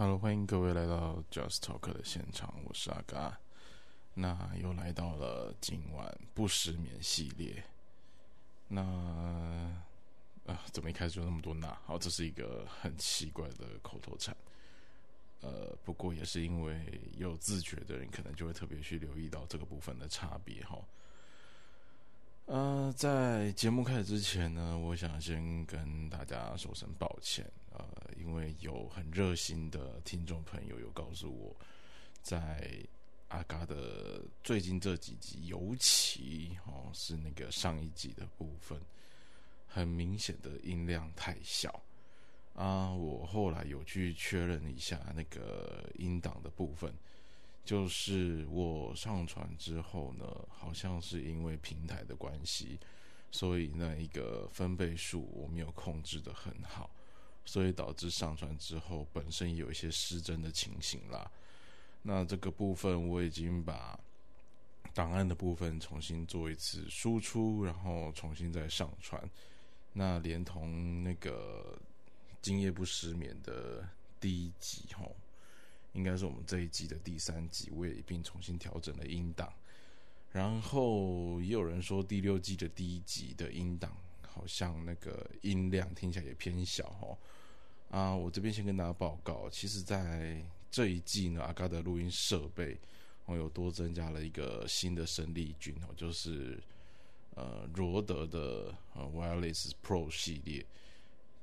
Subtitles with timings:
[0.00, 3.38] Hello，欢迎各位来到 Just Talk 的现场，我是阿嘎。
[4.14, 7.62] 那又来到了今晚不失眠系列。
[8.66, 8.80] 那
[10.46, 11.78] 啊，怎么一开始就那么多那？
[11.84, 14.34] 好，这是一个很奇怪的口头禅。
[15.42, 20.78] 呃，不过也是因为有自觉的人，可能就会特别去留意到这个部分的差别哈。
[22.50, 27.48] 呃，在节目开始之前呢，我想先跟大家说声抱歉。
[27.70, 27.86] 呃，
[28.18, 31.54] 因为有很热心的听众朋友有告诉我，
[32.22, 32.68] 在
[33.28, 38.80] 阿嘎的最近这几集，尤其哦是那个上一集的部分，
[39.68, 41.80] 很明显的音量太小
[42.56, 42.90] 啊。
[42.90, 46.92] 我后来有去确认一下那个音档的部分，
[47.64, 52.78] 就是我上传之后呢，好像是因为平台的关系，
[53.30, 56.90] 所以那一个分贝数我没有控制的很好。
[57.42, 61.28] 所以导致上传之后本身有一些失真的情形啦。
[62.02, 63.98] 那这个部分我已经把
[64.94, 69.28] 档案的部分重新做一次输出，然后重新再上传。
[69.92, 71.76] 那连同那个
[72.42, 73.88] 今夜不失眠的
[74.20, 75.16] 第一集吼，
[75.92, 79.52] 应该是我们这一集的第三集，我也一并重新调整了音档。
[80.30, 83.96] 然后也有人说第六季的第一集的音档。
[84.32, 87.18] 好像那个音量听起来也偏小哦。
[87.90, 88.14] 啊！
[88.14, 92.78] 我这边先跟大家报告，其实，在这一季呢，阿嘎的录音设备
[93.26, 96.62] 我，有多增加了一个新的生力军哦，就是
[97.34, 100.64] 呃罗德的呃 Wireless Pro 系列。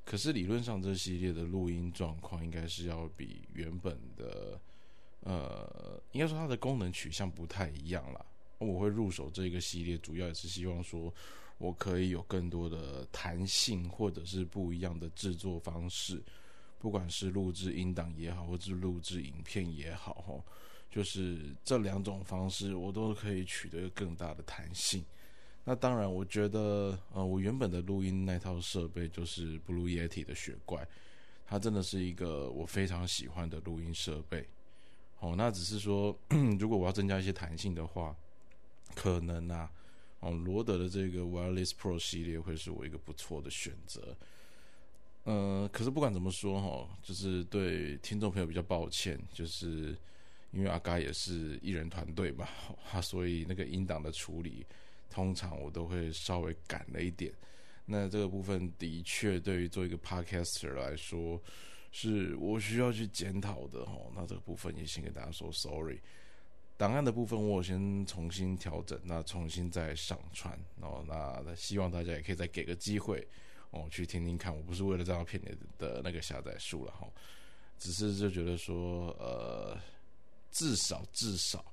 [0.08, 4.58] 可是理论上，这系列的录音状况应该是要比原本的
[5.20, 8.26] 呃，应该说它的功能取向不太一样啦。
[8.58, 11.14] 我会入手这个系列，主要也是希望说。
[11.60, 16.22] 我可以有更多的弹性，或者是不一样的制作方式，
[16.78, 20.40] 不管是录制音档也好，或是录制影片也好，哈，
[20.92, 25.04] 就是这两种方式，我都可以取得更大的弹性。
[25.70, 30.88] 那当然，我觉得，呃，我原本的录音那套设备就是 Blue Yeti 的雪怪，
[31.46, 34.48] 它真的是一个我非常喜欢的录音设备。
[35.20, 36.18] 哦，那只是说，
[36.58, 38.16] 如果我要增加一些弹性的话，
[38.96, 39.70] 可能啊。
[40.22, 44.16] 哦，罗德的这个 Wireless Pro 系列会是我一个不错的选择。
[45.26, 49.98] 呃，可是不管怎么说哈，就是对听众朋友比较抱歉，就是
[50.54, 52.48] 因为阿嘎也是艺人团队嘛，
[52.86, 54.66] 哈，所以那个音档的处理，
[55.10, 57.34] 通常我都会稍微赶了一点。
[57.86, 61.42] 那这个部分的确对于做一个 Podcaster 来说，
[61.92, 63.94] 是我需要去检讨的哈。
[64.16, 66.00] 那这个部分也先跟大家说 Sorry。
[66.76, 71.04] 档案的部分我先重新调整，那重新再上传哦。
[71.08, 73.28] 那希望大家也可以再给个机会
[73.72, 74.56] 哦，去听听看。
[74.56, 77.08] 我不是为了这样骗你的那个下载数了哈，
[77.80, 79.76] 只是就觉得说，呃，
[80.52, 81.66] 至少至少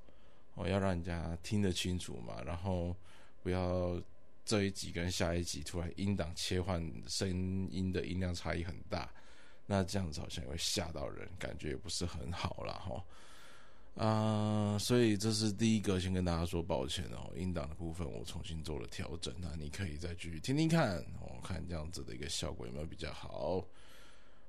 [0.55, 2.41] 哦，要让人家听得清楚嘛。
[2.43, 2.97] 然后
[3.45, 4.01] 不要
[4.43, 7.29] 这一集跟下一集突然音档切换声
[7.71, 9.13] 音的音量差异很大，
[9.67, 13.05] 那这样子好像也会吓到人，感觉也不是很好了哈。
[14.03, 17.31] 啊，所以这是第一个，先跟大家说抱歉哦。
[17.37, 23.63] 音档的部分我重新做了调整，那你可以再继续听听看，我看这样子的一个效果有没有比较好。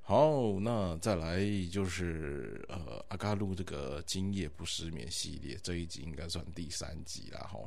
[0.02, 1.40] 好，那再来
[1.72, 7.60] 就是呃，阿嘎录这个今夜不失眠系列这一集应该算第三集了哈。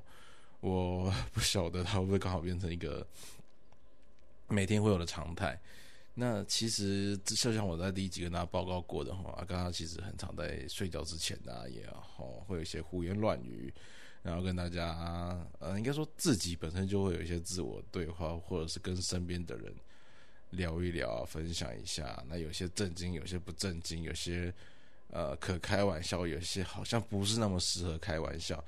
[0.61, 3.07] 我不晓得它会不会刚好变成一个
[4.49, 5.59] 每天会有的常态。
[6.21, 13.73] 那其实就像我在第一集跟大家报告过的哈，刚刚其实很常在睡觉之前呢，也好会有一些胡言乱语，
[14.21, 19.73] 然后跟大家呃应该说自己本身就会有一些自我对话，或者是跟身边的人
[20.51, 22.21] 聊一聊，分享一下。
[22.29, 24.53] 那有些震惊，有些不震惊，有些
[25.11, 28.65] 呃可开玩笑，有些好像不是那么适合开玩笑，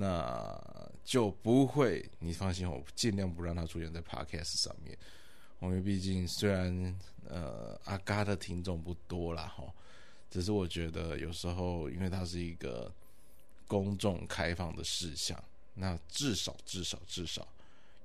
[0.00, 0.56] 那
[1.04, 2.08] 就不会。
[2.20, 4.96] 你放心，我尽量不让它出现在 podcast 上面。
[5.60, 9.64] 因为毕竟虽然呃阿嘎的听众不多啦哈，
[10.30, 12.94] 只是我觉得有时候因为它是一个
[13.66, 15.42] 公众开放的事项，
[15.74, 17.46] 那至少至少至少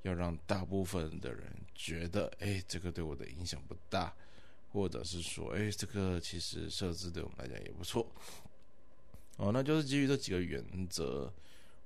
[0.02, 1.46] 要让大部分的人
[1.76, 4.12] 觉得，哎，这个对我的影响不大，
[4.72, 8.12] 或者是说，哎，这个其实设置对我们来讲也不错。
[9.38, 11.32] 哦，那就是基于这几个原则，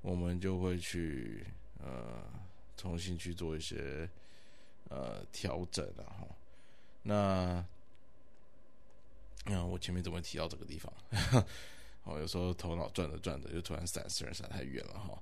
[0.09, 1.45] 我们就会去
[1.79, 2.23] 呃
[2.75, 4.09] 重新去做一些。
[4.89, 6.25] 呃，调整了哈。
[7.03, 7.65] 那，
[9.47, 10.93] 嗯，我前面怎么提到这个地方？
[12.05, 15.21] 哦，有时候头脑转着转着，就突然闪失，闪太远了哈。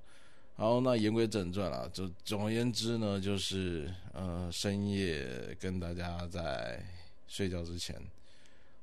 [0.54, 6.80] 好，那言归正传了，就总而言之呢，就是呃，深夜跟大家在
[7.26, 8.00] 睡觉之前，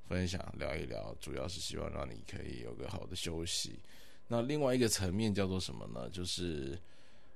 [0.10, 3.80] 分享聊一聊，主要是希望让你可以有个好的休息。
[4.28, 6.10] 那另外一个层面叫做什么呢？
[6.10, 6.78] 就是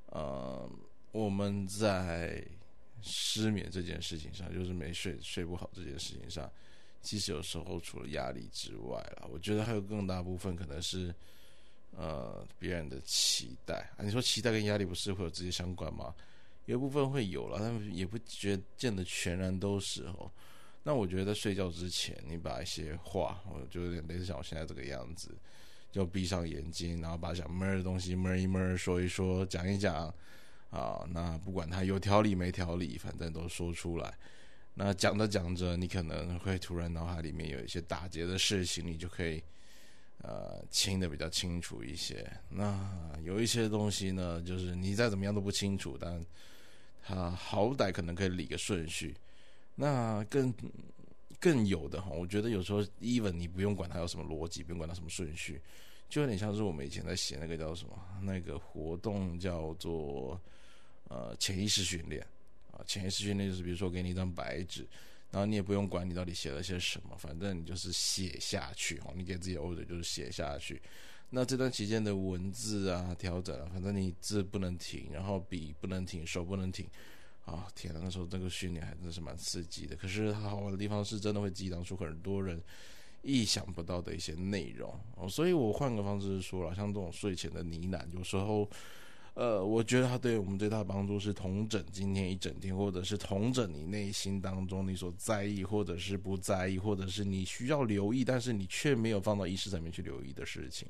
[0.07, 0.69] 呃，
[1.11, 2.43] 我们在
[3.01, 6.51] 失眠这件事情上，就是没睡睡不好这件事情上，
[7.01, 11.13] 其实有时候除了压力之外啦，我觉得还有更大部分可能是
[11.91, 14.03] 呃别人的期待啊。
[14.03, 16.13] 你说期待跟压力不是会有直接相关吗？
[16.65, 20.29] 有一部分会有了，但也不觉见得全然都是哦。
[20.83, 25.33] 那我觉得在睡觉之前，你把一些话，我就有点类似像我现在这个样子，
[25.91, 30.13] 就闭上眼睛，然后把想闷的东西闷一闷，说一说，讲一讲
[30.69, 31.05] 啊。
[31.09, 34.13] 那不管它有条理没条理，反正都说出来。
[34.73, 39.43] 那讲着讲着，你可能会突然脑海里面有一些打结的事情，你就可以
[40.21, 42.29] 呃清的比较清楚一些。
[42.49, 46.23] 那有一些东西呢，就是你再怎么样都不清楚，但
[47.01, 49.15] 他好歹可能可以理个顺序，
[49.73, 50.53] 那更
[51.39, 55.61] 更有的哈，我觉得有时候 even 你不用管它有什么逻辑，不用管它什么顺序，
[56.09, 60.39] 就有点像是我们以前在写那个叫什么那个活动叫做
[61.09, 62.25] 呃潜意识训练
[62.71, 64.87] 啊，潜意识训练就是比如说给你一张白纸，
[65.29, 70.81] 然后你也不用管你到底写了些什么，反正你就是写下去哈，你给自己 order 就是写下去。
[71.29, 76.87] 那这段期间的文字啊，调整啊，反正你字不能停，然后笔不能停，手不能停，
[77.47, 79.95] 啊，天呐，那时候这个训练还真是蛮刺激的。
[79.95, 82.61] 可是它好玩的地方是真的会激荡出很多人
[83.23, 85.27] 意想不到的一些内容哦。
[85.27, 88.69] 所以我换个方式说了，像这种睡前的呢喃，有时候。
[89.39, 100.87] 呃，我觉得它对我们最大的帮助是同整今天一整天，或者是同整你内心当中你所在意，或者是不在意，或者是你需要留意，但是你却没有放到意识层面去留意的事情，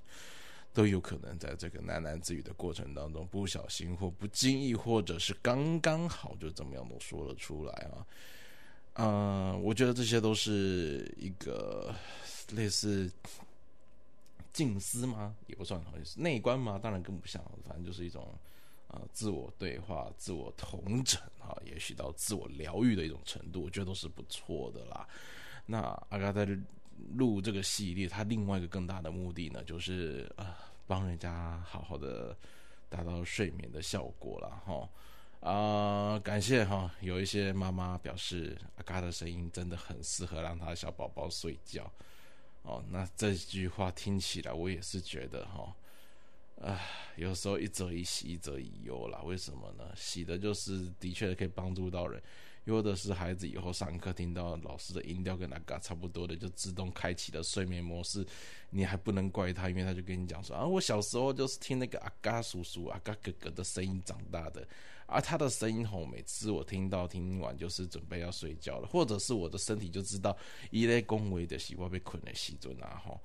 [0.74, 8.08] 都有可能在这个喃喃自语的过程当中，不小心或不经意，或者是刚刚好就怎么样都说了出来啊。
[8.94, 11.94] 嗯，我觉得这些都是一个
[12.52, 13.12] 类似。
[14.54, 15.36] 静思吗？
[15.46, 16.80] 也不算，好像是内观吗？
[16.81, 18.34] 当然更不像，反正就是一种
[18.88, 25.08] 啊，自我对话、自我同整啊，也许到自我疗愈的一种程度，我觉得都是不错的啦。
[25.68, 25.78] 那
[26.10, 26.44] 阿嘎在
[27.16, 32.36] 录这个系列，它另外一个更大的目的呢，就是啊，帮人家好好的
[32.90, 34.90] 达到睡眠的效果了哈。
[35.40, 41.90] 啊，感谢哈，有一些妈妈表示阿嘎的声音真的很适合让他的小宝宝睡觉。
[42.64, 45.74] 哦，那这句话听起来，我也是觉得哈，
[46.60, 46.82] 啊，
[47.16, 49.22] 有时候一则以喜，一则以忧啦。
[49.24, 49.86] 为什么呢？
[49.96, 52.22] 喜的就是的确可以帮助到人，
[52.68, 58.25] 忧的是孩子以后上课听到老师的音调跟那嘎差不多的，就自动开启了睡眠模式。
[58.69, 64.68] 你还不能怪他，因为他就跟你讲说啊，我小时候就是听那个阿嘎叔叔、阿嘎哥哥的声音长大的。
[65.10, 70.36] 而他的声音吼，每次我听到听完就是准备要睡觉了，或者是我的身体就知道
[70.70, 73.22] 一类恭维的习惯被困了西尊啊吼，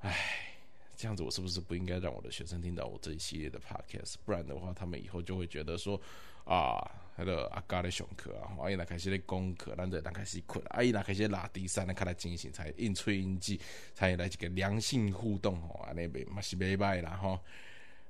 [0.00, 0.56] 唉，
[0.96, 4.14] 这样子我是不是不应该让我的学生听到我这一系列的 podcast？
[4.24, 6.00] 不然的话，他们以后就会觉得说
[6.44, 13.60] 啊，那个阿嘎的上课啊，阿姨那开始的功课，咱就那开始困，阿姨那开始拉第三，那开来进行才应催应记，
[13.94, 17.38] 才来一个良性互动吼，啊那边嘛是拜拜啦吼。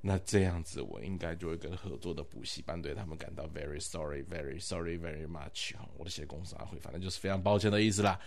[0.06, 8.20] 那这样子，我应该就会跟合作的补习班对他们感到 very sorry, very sorry, very much 哈，我的写公司阿辉，反正就是非常抱歉的意思啦。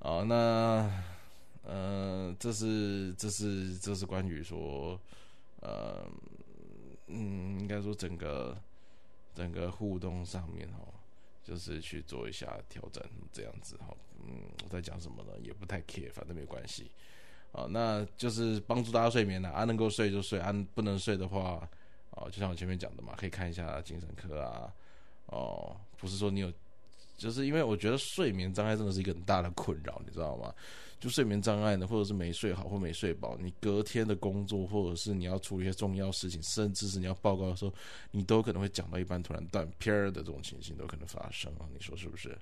[0.00, 0.92] 哦，那，
[1.62, 5.00] 呃，这是这是这是关于说，
[5.62, 6.06] 呃，
[7.06, 8.54] 嗯，应该说整个
[9.36, 10.78] 整个互动上面哈，
[11.44, 15.32] 就是去做一下调整，这样子哈，嗯，我在讲什么呢？
[15.42, 16.90] 也不太 care，反正没关系。
[17.52, 21.68] 啊，那就是帮助大家睡眠了啊，能够睡就睡，啊不能睡的话，
[22.10, 24.72] 啊，就像我前面讲的嘛，可以看一下精神科啊，
[25.26, 26.52] 哦，不是说你有，
[27.16, 30.54] 就是因为我觉得睡眠障碍真的是一个很大的困扰，你知道吗？
[30.98, 37.72] 就睡眠障碍呢，或者是没睡好或没睡饱，你隔天的工作，或者是你要处理一些重要事情，甚至是你要报告的时候，
[38.10, 42.36] 你都可能会讲到一半突然断片儿的这种情形都可能发生啊，你说是不是？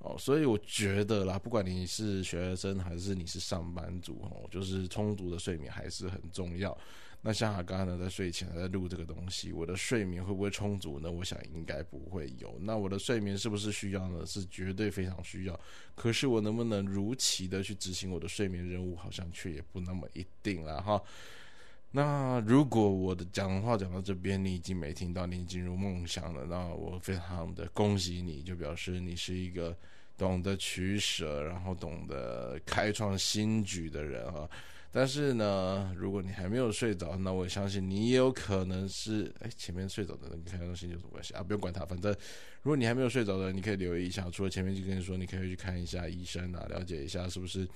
[0.00, 6.76] 哦，所以我觉得啦，不管你是学生还是你是上班族，哦，就是充足的睡眠还是很重要。
[7.20, 11.10] 那像我刚才呢，在睡前在录这个东西，我的睡眠会不会充足呢？
[11.10, 12.56] 我想应该不会有。
[12.60, 14.24] 那我的睡眠是不是需要呢？
[14.24, 15.60] 是绝对非常需要。
[15.96, 21.02] 可是我能不能如期的去执行我的睡眠任务，好像却也不那么一定了哈。
[21.90, 29.76] 那如果我的讲话讲到这边，你已经没听到，你进入梦想了，那我非常的恭喜你，就表示你是一个
[30.16, 34.48] 懂得取舍，然后懂得开创新局的人啊。
[34.90, 41.42] 但是呢，如果你还没有睡着，那我相信你也有可能是，哎，前面睡着的人你看东西有什么关系啊？
[41.42, 42.10] 不用管他，反正
[42.62, 44.28] 如果你还没有睡着的，你可以留意一下。
[44.30, 47.68] 除了前面就跟你说，你可以去看一下医生啊，了解一下是不是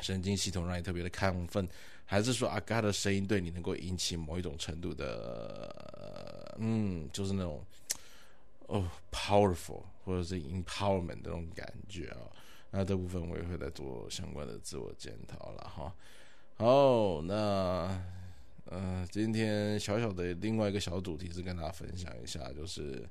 [0.00, 1.68] 神经系统让你特别的亢奋，
[2.04, 7.60] 还是说阿嘎的声音对你能够引起某一种程度的，嗯，就是那种
[8.68, 12.18] 哦，powerful 或者是 empowerment 的那种感觉啊。
[12.74, 15.94] 那这部分我也会再做相关的自我检讨了哈。
[16.56, 18.02] 好，那
[18.64, 23.06] 呃，今天小小的另外一个小主题是跟大家分享一下，就是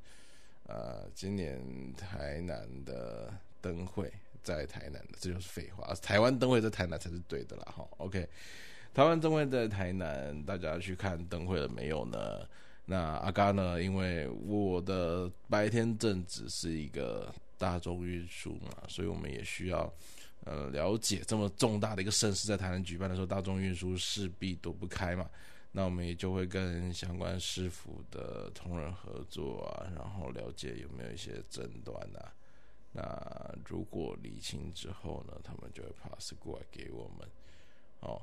[0.66, 1.62] 呃，今年
[1.94, 7.88] 台南的灯会在台南的，这就是废话，台湾灯会在台南才是对的啦哈。
[7.98, 8.28] OK，
[8.96, 12.18] 台湾灯会在台南，大家去看灯会了没有呢？
[12.86, 13.80] 那阿嘎呢？
[13.80, 17.32] 因为我的白天正职是一个。
[17.62, 19.94] 大众运输嘛，所以我们也需要
[20.46, 25.30] 呃了解这么重大的一个盛事在台南举办的时候，大众运输势必躲不开嘛。
[25.72, 32.34] 那我们也就会跟相关师傅的同仁合作啊，然后了解有没有一些争端啊。
[32.94, 37.30] 那如果理清之后呢，他们就会 pass 过来给我们。
[38.00, 38.20] 哦，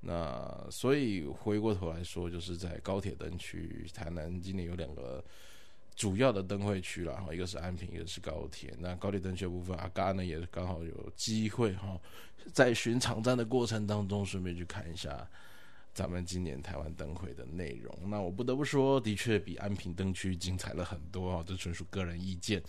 [0.00, 5.24] 那所以回过头来说，就是在高铁灯区，台南今年有两个。
[5.96, 8.72] 主要的灯会区了哈，一个是安平，一个是高铁。
[8.78, 11.98] 那高铁灯区部分，阿嘎呢也刚好有机会哈，
[12.52, 15.26] 在巡场站的过程当中，顺便去看一下
[15.94, 17.98] 咱们今年台湾灯会的内容。
[18.10, 22.62] 那我不得不说，的确比安平灯区精彩了很多啊，这纯属个人意见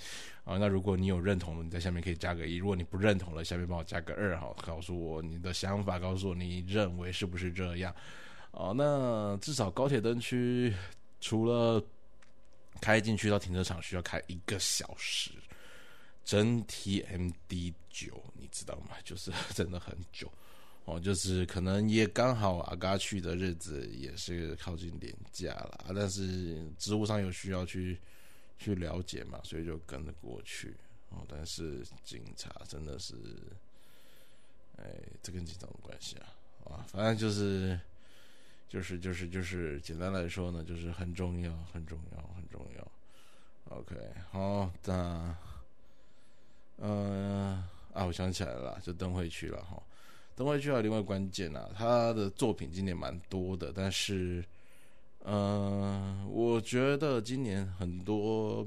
[0.46, 0.58] 啊。
[0.58, 7.94] 那如果你有认同的，你在下面可以加个一；如果你不认同了，下面帮我加个二哈，告诉我你的想法，告诉我你认为是不是这样
[8.52, 8.74] 哦。
[8.74, 10.74] 那至少高铁灯区
[11.20, 11.84] 除了
[12.88, 15.32] 开进去到停车场需要开一个小时，
[16.24, 18.96] 真 TMD 九，你知道吗？
[19.04, 20.32] 就是真的很久
[20.86, 28.00] 哦，就是可能也刚好阿嘎去的日子也是靠近年假了，但是职务上有需要去
[28.58, 30.74] 去了解嘛，所以就跟着过去
[31.10, 31.26] 哦。
[31.28, 33.16] 但是警察真的是，
[34.78, 34.86] 哎，
[35.22, 36.32] 这跟警察有关系啊？
[36.64, 37.78] 啊，反正就是。
[38.70, 42.92] 就是就是就是简单来说呢，就是很重要，很重要，很重要。
[43.70, 43.96] OK，
[44.30, 45.36] 好，的，
[46.78, 49.82] 嗯啊，我想起来了，就灯会区了哈。
[50.36, 54.44] 灯会区还有另外关键啊，他的作品今年蛮多的，但是，
[55.24, 58.66] 嗯，我觉得今年很多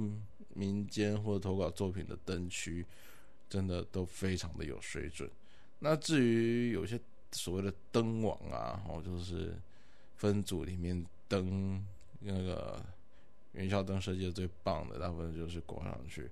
[0.54, 2.84] 民间或者投稿作品的灯区，
[3.48, 5.30] 真的都非常的有水准。
[5.78, 6.98] 那至于有些
[7.32, 9.54] 所谓的灯网啊，哦，就是。
[10.20, 11.82] 分组里面灯
[12.18, 12.78] 那个
[13.52, 16.30] 元宵灯设计的最棒的，大部分就是挂上去。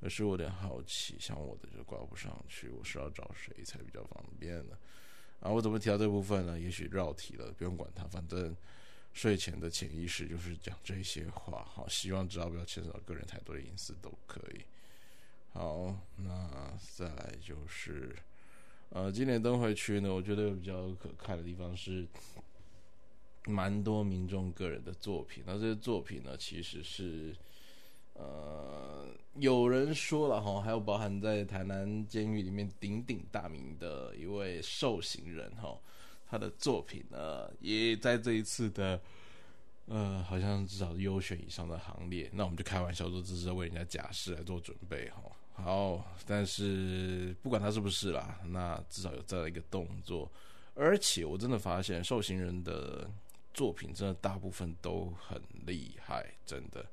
[0.00, 4.78] 可是我有点好奇，像我的就挂不上去，我是要找谁才比较方便呢？
[5.40, 6.60] 啊，我怎么提到这部分呢？
[6.60, 8.54] 也许绕题了，不用管它，反正
[9.12, 11.64] 睡前的潜意识就是讲这些话。
[11.64, 14.60] 好，希望只要不要牵扯到个人太多的隐私都可以。
[15.52, 18.14] 好，那再来就是，
[18.90, 22.06] 呃，今年灯会区呢，我觉得比较可看的地方是。
[23.46, 27.36] 蛮多民众个人的作品，那这些作品呢，其实是，
[28.14, 35.78] 呃，有人说了哈，还有包含在台南监狱里面鼎鼎大名的一位受刑人哈，
[36.26, 38.98] 他的作品呢，也在这一次的，
[39.88, 42.30] 呃，好像至少优选以上的行列。
[42.32, 45.22] 那我们就开玩笑说，这是为人家假释来做准备哈。
[45.52, 50.30] 好，但是不管他是不是啦，那至少有这样一个动作，
[50.74, 53.06] 而且我真的发现受刑人的。
[53.54, 56.84] 作品真的大部分都很厉害，真的，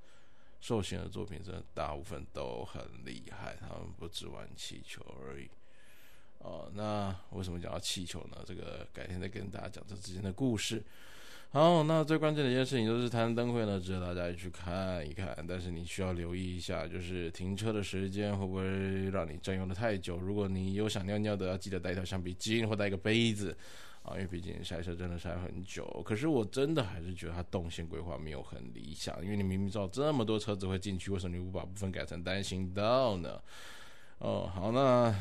[0.59, 5.49] 寿星的作品真的大部分都很厉害，他们不只玩气球而已。
[6.37, 8.37] 哦，那为什么讲到气球呢？
[8.45, 10.83] 这个改天再跟大家讲这之间的故事。
[11.49, 20.17] 好，那最关键的一件事情就是台湾灯会呢，值得大家去看一看，但是你需要留意一下，就是停车的时间会不会让你占用的太久。
[20.17, 23.57] 如果你有想尿尿的，要记得带一条橡皮筋或带一个杯子。
[24.03, 29.23] 啊，因为毕竟赛车真的赛很久，可是我真的还是觉得它动线规划没有很理想。
[29.23, 33.41] 因为你明明知道这么多车子会进去，为什么你不把部分改成单行道呢？
[34.17, 35.13] 哦，好，那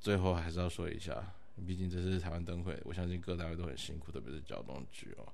[0.00, 1.22] 最后还是要说一下，
[1.66, 5.30] 毕竟这是台湾灯会，我相信各单位都很辛苦，特别是交通局哦。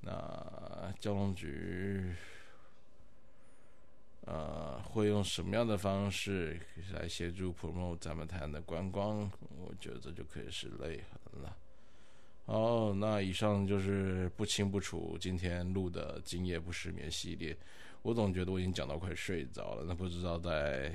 [0.00, 2.14] 那交通局，
[4.26, 6.60] 呃，会用什么样的方式
[6.92, 9.28] 来协助 promote 咱们台湾的观光？
[9.56, 11.56] 我觉得这就可以是泪痕了。
[12.98, 17.56] 那以上就是不清不楚今天录的今夜不失眠系列。
[18.02, 20.92] 我总觉得我已经讲到快睡着了，那不知道在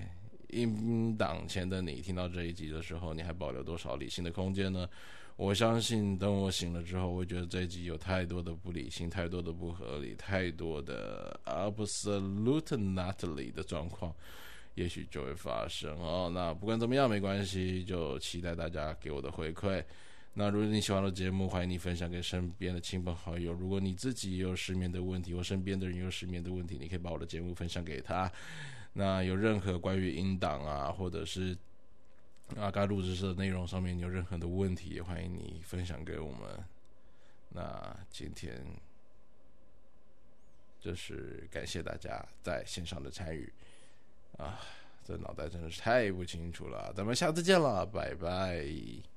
[0.50, 4.88] 音档前的你听到这一集的时候，你还保留多少理性的空间呢？
[5.36, 14.14] 我相信等我醒了之后，我会觉得这一集有太多的不理性，太多的不合理，太多的 absolutely 的状况，
[14.76, 16.32] 也许就会发生哦。
[16.34, 19.84] 那不管怎么样，没关系，就期待大家给我的回馈。
[20.36, 23.54] 那如果你喜欢我的节目，欢迎你分享给身边的亲朋好友。
[23.54, 28.32] 如果你自己也有失眠的问题，或身边的人有失眠的问题，你可以把我的节目分享给他。
[28.94, 31.56] 那有任何关于音档啊，或者是
[32.56, 36.64] 阿嘎录制的内容上面你有任何的问题，也欢迎你分享给我们。
[37.50, 38.60] 那今天
[40.80, 43.54] 就是感谢大家在线上的参与
[44.38, 44.60] 啊，
[45.04, 46.92] 这脑袋真的是太不清楚了。
[46.96, 49.13] 咱们下次见了，拜拜。